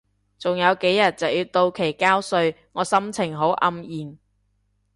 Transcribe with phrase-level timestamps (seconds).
[0.39, 4.17] 仲有幾日就到期交稅，我心情好黯然